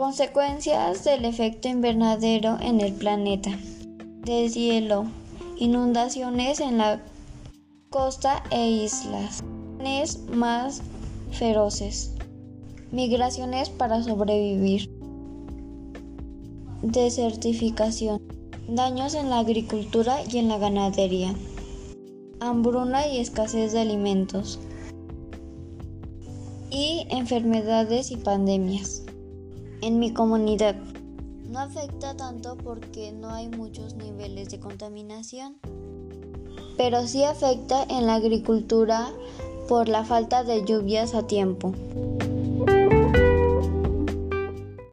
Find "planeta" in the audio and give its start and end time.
2.94-3.50